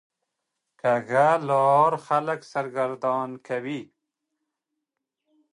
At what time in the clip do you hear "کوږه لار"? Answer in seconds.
0.81-1.91